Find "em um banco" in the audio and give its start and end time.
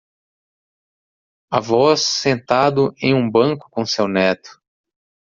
3.03-3.67